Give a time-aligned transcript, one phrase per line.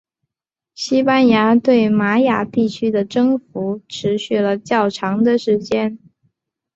[0.73, 5.99] 西班牙对玛雅地区的征服持续了较长的时间。